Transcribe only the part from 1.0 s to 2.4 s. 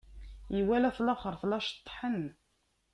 laxeṛt la ceṭṭḥen.